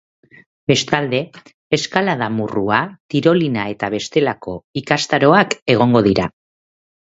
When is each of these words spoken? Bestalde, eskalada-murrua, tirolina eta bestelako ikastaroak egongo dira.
Bestalde, 0.69 1.19
eskalada-murrua, 1.77 2.79
tirolina 3.15 3.67
eta 3.75 3.91
bestelako 3.97 4.57
ikastaroak 4.83 5.57
egongo 5.77 6.05
dira. 6.13 6.29